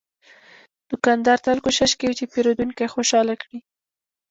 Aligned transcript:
دوکاندار 0.89 1.37
تل 1.45 1.57
کوشش 1.65 1.91
کوي 1.99 2.13
چې 2.19 2.25
پیرودونکی 2.31 2.91
خوشاله 2.93 3.33
کړي. 3.41 3.59